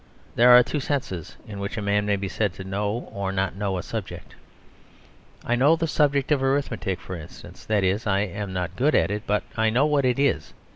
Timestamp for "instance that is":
7.15-8.07